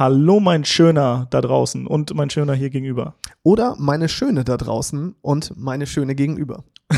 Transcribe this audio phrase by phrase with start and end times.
[0.00, 3.16] Hallo, mein Schöner da draußen und mein Schöner hier gegenüber.
[3.42, 6.64] Oder meine Schöne da draußen und meine Schöne gegenüber.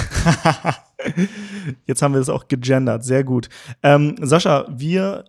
[1.85, 3.49] Jetzt haben wir es auch gegendert, sehr gut.
[3.83, 5.25] Ähm, Sascha, wir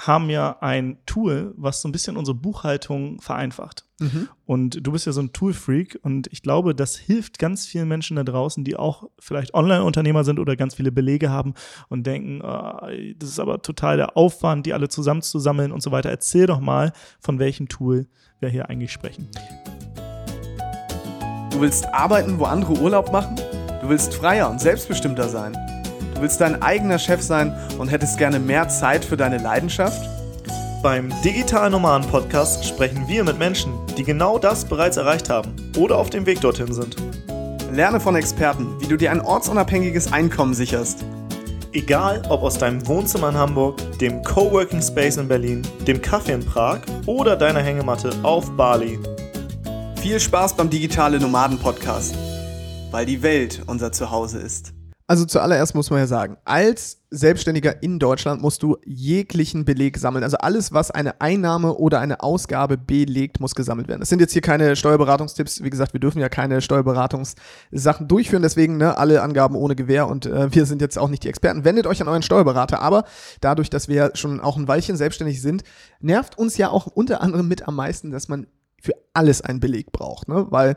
[0.00, 3.84] haben ja ein Tool, was so ein bisschen unsere Buchhaltung vereinfacht.
[3.98, 4.28] Mhm.
[4.46, 8.16] Und du bist ja so ein Tool-Freak und ich glaube, das hilft ganz vielen Menschen
[8.16, 11.54] da draußen, die auch vielleicht Online-Unternehmer sind oder ganz viele Belege haben
[11.88, 16.08] und denken, oh, das ist aber total der Aufwand, die alle zusammenzusammeln und so weiter.
[16.08, 18.06] Erzähl doch mal, von welchem Tool
[18.40, 19.28] wir hier eigentlich sprechen.
[21.50, 23.36] Du willst arbeiten, wo andere Urlaub machen?
[23.82, 25.54] Du willst freier und selbstbestimmter sein?
[26.20, 30.06] Du willst dein eigener Chef sein und hättest gerne mehr Zeit für deine Leidenschaft?
[30.82, 35.96] Beim Digital Nomaden Podcast sprechen wir mit Menschen, die genau das bereits erreicht haben oder
[35.96, 36.96] auf dem Weg dorthin sind.
[37.72, 41.06] Lerne von Experten, wie du dir ein ortsunabhängiges Einkommen sicherst.
[41.72, 46.44] Egal ob aus deinem Wohnzimmer in Hamburg, dem Coworking Space in Berlin, dem Kaffee in
[46.44, 48.98] Prag oder deiner Hängematte auf Bali.
[50.02, 52.14] Viel Spaß beim Digitale Nomaden Podcast,
[52.90, 54.74] weil die Welt unser Zuhause ist.
[55.10, 60.22] Also zuallererst muss man ja sagen, als Selbstständiger in Deutschland musst du jeglichen Beleg sammeln.
[60.22, 63.98] Also alles, was eine Einnahme oder eine Ausgabe belegt, muss gesammelt werden.
[63.98, 65.64] Das sind jetzt hier keine Steuerberatungstipps.
[65.64, 68.42] Wie gesagt, wir dürfen ja keine Steuerberatungssachen durchführen.
[68.42, 71.64] Deswegen ne, alle Angaben ohne Gewähr und äh, wir sind jetzt auch nicht die Experten.
[71.64, 72.80] Wendet euch an euren Steuerberater.
[72.80, 73.02] Aber
[73.40, 75.64] dadurch, dass wir schon auch ein Weilchen selbstständig sind,
[75.98, 78.46] nervt uns ja auch unter anderem mit am meisten, dass man
[78.80, 80.28] für alles einen Beleg braucht.
[80.28, 80.46] Ne?
[80.50, 80.76] Weil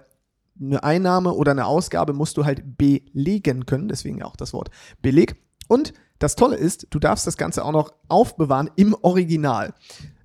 [0.59, 4.69] eine Einnahme oder eine Ausgabe musst du halt belegen können, deswegen auch das Wort
[5.01, 5.35] Beleg.
[5.67, 9.73] Und das Tolle ist, du darfst das Ganze auch noch aufbewahren im Original.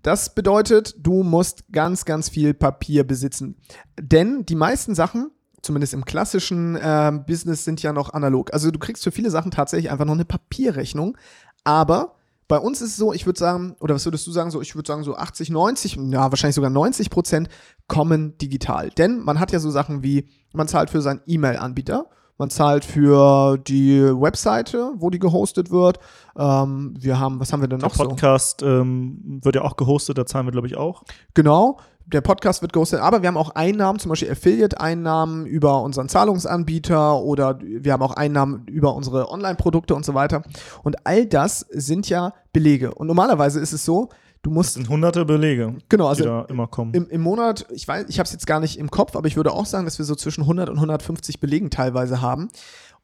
[0.02, 3.56] Das bedeutet, du musst ganz, ganz viel Papier besitzen.
[4.00, 8.52] Denn die meisten Sachen, zumindest im klassischen äh, Business, sind ja noch analog.
[8.52, 11.16] Also du kriegst für viele Sachen tatsächlich einfach noch eine Papierrechnung.
[11.64, 12.17] Aber
[12.48, 14.74] bei uns ist es so, ich würde sagen, oder was würdest du sagen, so, ich
[14.74, 17.48] würde sagen, so 80, 90, ja, wahrscheinlich sogar 90 Prozent
[17.86, 18.88] kommen digital.
[18.90, 22.06] Denn man hat ja so Sachen wie, man zahlt für seinen E-Mail-Anbieter,
[22.38, 25.98] man zahlt für die Webseite, wo die gehostet wird.
[26.38, 28.66] Ähm, wir haben, was haben wir denn noch Der Podcast so?
[28.66, 31.02] ähm, wird ja auch gehostet, da zahlen wir, glaube ich, auch.
[31.34, 31.78] Genau
[32.12, 37.20] der Podcast wird gehostet, aber wir haben auch Einnahmen, zum Beispiel Affiliate-Einnahmen über unseren Zahlungsanbieter
[37.20, 40.42] oder wir haben auch Einnahmen über unsere Online-Produkte und so weiter.
[40.82, 42.92] Und all das sind ja Belege.
[42.92, 44.08] Und normalerweise ist es so,
[44.42, 44.70] du musst.
[44.70, 46.92] Das sind hunderte Belege, genau, also die da immer kommen.
[46.92, 49.36] Im, im Monat, ich weiß, ich habe es jetzt gar nicht im Kopf, aber ich
[49.36, 52.48] würde auch sagen, dass wir so zwischen 100 und 150 Belegen teilweise haben.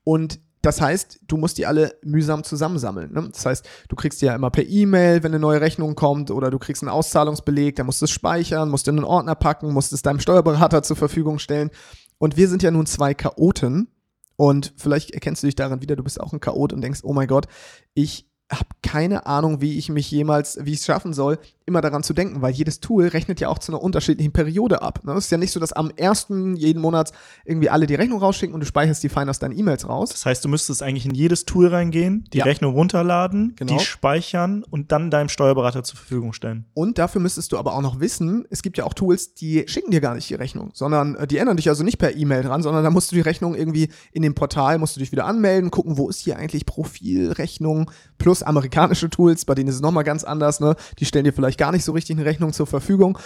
[0.03, 3.13] Und das heißt, du musst die alle mühsam zusammensammeln.
[3.13, 3.29] Ne?
[3.31, 6.51] Das heißt, du kriegst die ja immer per E-Mail, wenn eine neue Rechnung kommt, oder
[6.51, 9.73] du kriegst einen Auszahlungsbeleg, dann musst du es speichern, musst du in einen Ordner packen,
[9.73, 11.71] musst es deinem Steuerberater zur Verfügung stellen.
[12.19, 13.89] Und wir sind ja nun zwei Chaoten.
[14.37, 17.13] Und vielleicht erkennst du dich daran wieder, du bist auch ein Chaot und denkst, oh
[17.13, 17.47] mein Gott,
[17.93, 22.03] ich habe keine Ahnung, wie ich mich jemals, wie ich es schaffen soll, immer daran
[22.03, 25.01] zu denken, weil jedes Tool rechnet ja auch zu einer unterschiedlichen Periode ab.
[25.05, 25.13] Ne?
[25.15, 27.13] Es ist ja nicht so, dass am ersten jeden Monats
[27.45, 30.11] irgendwie alle die Rechnung rausschicken und du speicherst die fein aus deinen E-Mails raus.
[30.11, 32.45] Das heißt, du müsstest eigentlich in jedes Tool reingehen, die ja.
[32.45, 33.79] Rechnung runterladen, genau.
[33.79, 36.67] die speichern und dann deinem Steuerberater zur Verfügung stellen.
[36.75, 39.91] Und dafür müsstest du aber auch noch wissen, es gibt ja auch Tools, die schicken
[39.91, 42.63] dir gar nicht die Rechnung, sondern äh, die ändern dich also nicht per E-Mail dran,
[42.63, 45.71] sondern da musst du die Rechnung irgendwie in dem Portal, musst du dich wieder anmelden,
[45.71, 50.25] gucken, wo ist hier eigentlich Profilrechnung plus amerikanische Tools, bei denen ist es nochmal ganz
[50.25, 50.77] anders, ne?
[50.99, 53.19] Die stellen dir vielleicht gar nicht so richtig eine Rechnung zur Verfügung.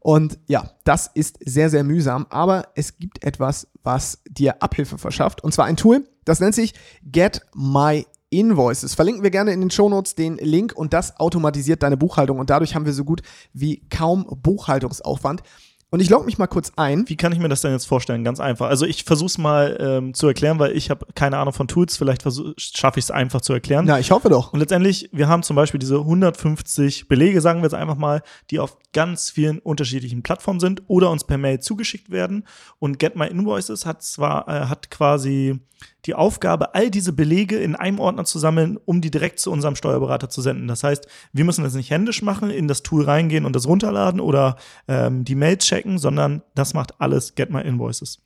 [0.00, 5.44] Und ja, das ist sehr, sehr mühsam, aber es gibt etwas, was dir Abhilfe verschafft.
[5.44, 8.94] Und zwar ein Tool, das nennt sich Get My Invoices.
[8.94, 12.74] Verlinken wir gerne in den Shownotes den Link und das automatisiert deine Buchhaltung und dadurch
[12.74, 13.22] haben wir so gut
[13.52, 15.42] wie kaum Buchhaltungsaufwand.
[15.92, 17.06] Und ich logge mich mal kurz ein.
[17.10, 18.24] Wie kann ich mir das denn jetzt vorstellen?
[18.24, 18.68] Ganz einfach.
[18.68, 21.98] Also ich versuche es mal ähm, zu erklären, weil ich habe keine Ahnung von Tools.
[21.98, 23.86] Vielleicht schaffe ich es einfach zu erklären.
[23.86, 24.54] Ja, ich hoffe doch.
[24.54, 28.58] Und letztendlich, wir haben zum Beispiel diese 150 Belege, sagen wir jetzt einfach mal, die
[28.58, 32.46] auf ganz vielen unterschiedlichen Plattformen sind oder uns per Mail zugeschickt werden.
[32.78, 35.60] Und Get My Invoices hat zwar, äh, hat quasi
[36.06, 39.76] die Aufgabe, all diese Belege in einem Ordner zu sammeln, um die direkt zu unserem
[39.76, 40.68] Steuerberater zu senden.
[40.68, 44.20] Das heißt, wir müssen das nicht händisch machen, in das Tool reingehen und das runterladen
[44.20, 44.56] oder
[44.88, 48.20] ähm, die Mails checken, sondern das macht alles Get My Invoices.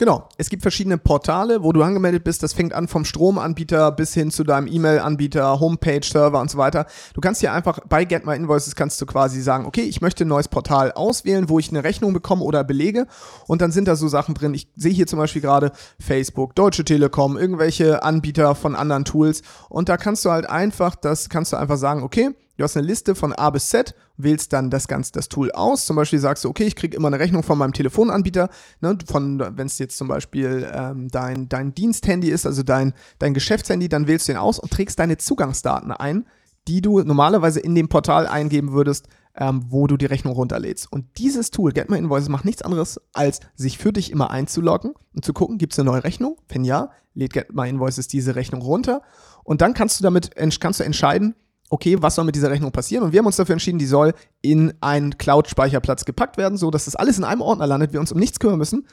[0.00, 0.28] Genau.
[0.36, 2.44] Es gibt verschiedene Portale, wo du angemeldet bist.
[2.44, 6.86] Das fängt an vom Stromanbieter bis hin zu deinem E-Mail-Anbieter, Homepage, Server und so weiter.
[7.14, 10.24] Du kannst hier einfach bei Get My Invoices kannst du quasi sagen, okay, ich möchte
[10.24, 13.08] ein neues Portal auswählen, wo ich eine Rechnung bekomme oder belege.
[13.48, 14.54] Und dann sind da so Sachen drin.
[14.54, 19.42] Ich sehe hier zum Beispiel gerade Facebook, Deutsche Telekom, irgendwelche Anbieter von anderen Tools.
[19.68, 22.88] Und da kannst du halt einfach, das kannst du einfach sagen, okay, Du hast eine
[22.88, 25.86] Liste von A bis Z, wählst dann das ganze das Tool aus.
[25.86, 28.50] Zum Beispiel sagst du, okay, ich kriege immer eine Rechnung von meinem Telefonanbieter,
[28.80, 33.32] ne, von wenn es jetzt zum Beispiel ähm, dein, dein Diensthandy ist, also dein, dein
[33.32, 36.26] Geschäftshandy, dann wählst du den aus und trägst deine Zugangsdaten ein,
[36.66, 39.06] die du normalerweise in dem Portal eingeben würdest,
[39.36, 40.90] ähm, wo du die Rechnung runterlädst.
[40.90, 44.94] Und dieses Tool, Get My Invoices, macht nichts anderes, als sich für dich immer einzuloggen
[45.14, 46.38] und zu gucken, gibt es eine neue Rechnung?
[46.48, 49.02] Wenn ja, lädt Get My Invoices diese Rechnung runter.
[49.44, 51.36] Und dann kannst du damit kannst du entscheiden,
[51.70, 53.04] okay, was soll mit dieser Rechnung passieren?
[53.04, 56.84] Und wir haben uns dafür entschieden, die soll in einen Cloud-Speicherplatz gepackt werden, so dass
[56.84, 58.86] das alles in einem Ordner landet, wir uns um nichts kümmern müssen.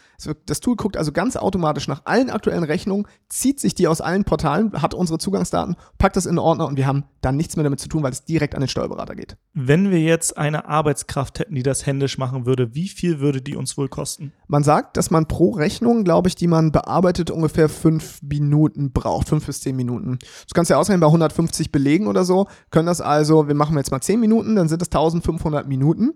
[0.47, 4.23] Das Tool guckt also ganz automatisch nach allen aktuellen Rechnungen, zieht sich die aus allen
[4.23, 7.63] Portalen, hat unsere Zugangsdaten, packt das in einen Ordner und wir haben dann nichts mehr
[7.63, 9.37] damit zu tun, weil es direkt an den Steuerberater geht.
[9.53, 13.55] Wenn wir jetzt eine Arbeitskraft hätten, die das händisch machen würde, wie viel würde die
[13.55, 14.33] uns wohl kosten?
[14.47, 19.29] Man sagt, dass man pro Rechnung, glaube ich, die man bearbeitet, ungefähr fünf Minuten braucht,
[19.29, 20.17] fünf bis zehn Minuten.
[20.19, 23.77] Das kannst du ja ausrechnen bei 150 Belegen oder so, können das also, wir machen
[23.77, 25.34] jetzt mal 10 Minuten, dann sind das 1500
[25.67, 26.13] Minuten.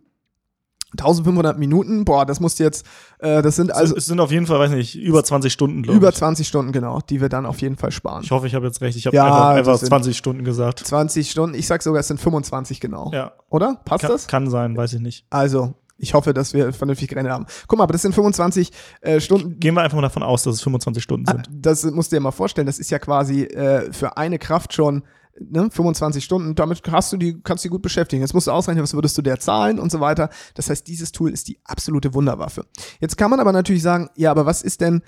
[0.93, 2.83] 1500 Minuten, boah, das musst du jetzt,
[3.19, 3.95] äh, das sind also.
[3.95, 6.01] Es sind auf jeden Fall, weiß nicht, über 20 Stunden, glaube ich.
[6.01, 8.23] Über 20 Stunden, genau, die wir dann auf jeden Fall sparen.
[8.23, 8.97] Ich hoffe, ich habe jetzt recht.
[8.97, 10.79] Ich habe ja, einfach, einfach 20 Stunden gesagt.
[10.79, 13.11] 20 Stunden, ich sag sogar, es sind 25 genau.
[13.13, 13.33] Ja.
[13.49, 13.79] Oder?
[13.85, 14.27] Passt kann, das?
[14.27, 15.25] Kann sein, weiß ich nicht.
[15.29, 17.45] Also, ich hoffe, dass wir vernünftig gerechnet haben.
[17.67, 18.71] Guck mal, aber das sind 25
[19.01, 19.59] äh, Stunden.
[19.59, 21.47] Gehen wir einfach mal davon aus, dass es 25 Stunden sind.
[21.47, 22.65] Ah, das musst du dir mal vorstellen.
[22.65, 25.03] Das ist ja quasi äh, für eine Kraft schon
[25.39, 28.21] ne, 25 Stunden, damit hast du die, kannst du die gut beschäftigen.
[28.21, 30.29] Jetzt musst du ausrechnen, was würdest du der zahlen und so weiter.
[30.55, 32.65] Das heißt, dieses Tool ist die absolute Wunderwaffe.
[32.99, 35.01] Jetzt kann man aber natürlich sagen, ja, aber was ist denn,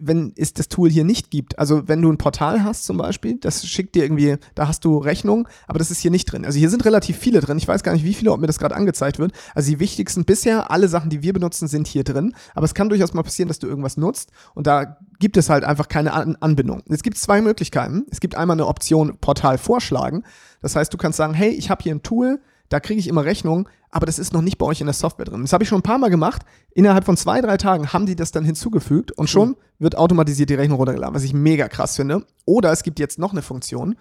[0.00, 1.58] wenn es das Tool hier nicht gibt?
[1.58, 4.98] Also wenn du ein Portal hast zum Beispiel, das schickt dir irgendwie, da hast du
[4.98, 6.44] Rechnung, aber das ist hier nicht drin.
[6.44, 7.58] Also hier sind relativ viele drin.
[7.58, 9.32] Ich weiß gar nicht, wie viele, ob mir das gerade angezeigt wird.
[9.54, 12.34] Also die wichtigsten bisher, alle Sachen, die wir benutzen, sind hier drin.
[12.54, 15.64] Aber es kann durchaus mal passieren, dass du irgendwas nutzt und da gibt es halt
[15.64, 16.82] einfach keine An Anbindung.
[16.86, 18.04] Es gibt zwei Möglichkeiten.
[18.10, 20.22] Es gibt einmal eine Option Portal vorschlagen.
[20.60, 23.24] Das heißt, du kannst sagen, hey, ich habe hier ein Tool, da kriege ich immer
[23.24, 25.40] Rechnungen, aber das ist noch nicht bei euch in der Software drin.
[25.40, 26.42] Das habe ich schon ein paar Mal gemacht.
[26.74, 30.56] Innerhalb von zwei, drei Tagen haben die das dann hinzugefügt und schon wird automatisiert die
[30.56, 32.26] Rechnung runtergeladen, was ich mega krass finde.
[32.44, 33.96] Oder es gibt jetzt noch eine Funktion.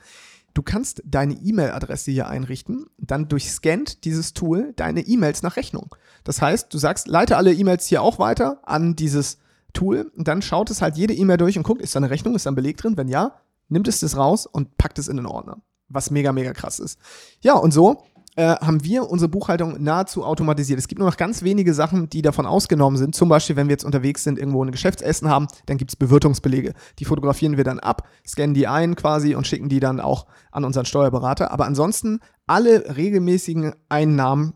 [0.54, 5.96] Du kannst deine E-Mail-Adresse hier einrichten, dann durchscannt dieses Tool deine E-Mails nach Rechnung.
[6.26, 9.38] Das heißt, du sagst, leite alle E-Mails hier auch weiter an dieses
[9.74, 12.36] Tool und dann schaut es halt jede E-Mail durch und guckt, ist da eine Rechnung,
[12.36, 12.98] ist da ein Beleg drin?
[12.98, 13.40] Wenn ja,
[13.70, 15.58] nimmt es das raus und packt es in den Ordner.
[15.90, 16.98] Was mega, mega krass ist.
[17.42, 18.04] Ja, und so
[18.36, 20.80] äh, haben wir unsere Buchhaltung nahezu automatisiert.
[20.80, 23.16] Es gibt nur noch ganz wenige Sachen, die davon ausgenommen sind.
[23.16, 26.74] Zum Beispiel, wenn wir jetzt unterwegs sind, irgendwo ein Geschäftsessen haben, dann gibt es Bewirtungsbelege.
[27.00, 30.66] Die fotografieren wir dann ab, scannen die ein quasi und schicken die dann auch an
[30.66, 31.52] unseren Steuerberater.
[31.52, 34.54] Aber ansonsten alle regelmäßigen Einnahmen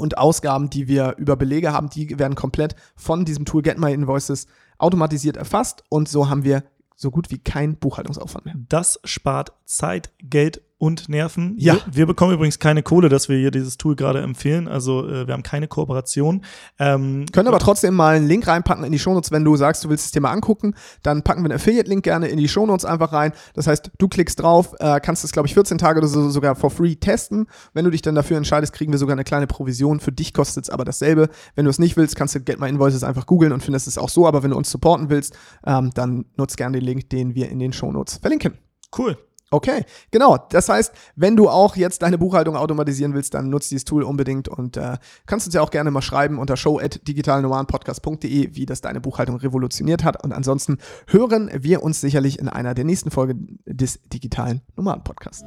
[0.00, 3.92] und Ausgaben, die wir über Belege haben, die werden komplett von diesem Tool Get My
[3.92, 4.46] Invoices
[4.78, 6.64] automatisiert erfasst und so haben wir
[6.96, 8.54] so gut wie kein Buchhaltungsaufwand mehr.
[8.68, 11.56] Das spart Zeit, Geld und Nerven.
[11.58, 11.74] Ja.
[11.74, 14.66] Wir, wir, bekommen übrigens keine Kohle, dass wir hier dieses Tool gerade empfehlen.
[14.66, 16.42] Also äh, wir haben keine Kooperation.
[16.78, 19.90] Ähm, Können aber trotzdem mal einen Link reinpacken in die Shownotes, wenn du sagst, du
[19.90, 20.74] willst das Thema angucken.
[21.02, 23.32] Dann packen wir einen Affiliate-Link gerne in die Shownotes einfach rein.
[23.52, 26.54] Das heißt, du klickst drauf, äh, kannst es, glaube ich, 14 Tage oder so sogar
[26.54, 27.46] for free testen.
[27.74, 30.00] Wenn du dich dann dafür entscheidest, kriegen wir sogar eine kleine Provision.
[30.00, 31.28] Für dich kostet es aber dasselbe.
[31.56, 33.98] Wenn du es nicht willst, kannst du Get My Invoices einfach googeln und findest es
[33.98, 34.26] auch so.
[34.26, 35.36] Aber wenn du uns supporten willst,
[35.66, 38.54] ähm, dann nutzt gerne den Link, den wir in den Shownotes verlinken.
[38.96, 39.18] Cool.
[39.52, 40.38] Okay, genau.
[40.50, 44.46] Das heißt, wenn du auch jetzt deine Buchhaltung automatisieren willst, dann nutzt dieses Tool unbedingt
[44.46, 49.36] und äh, kannst uns ja auch gerne mal schreiben unter show@digitalnomadenpodcast.de, wie das deine Buchhaltung
[49.36, 50.22] revolutioniert hat.
[50.22, 55.44] Und ansonsten hören wir uns sicherlich in einer der nächsten Folgen des digitalen Nomaden Podcasts.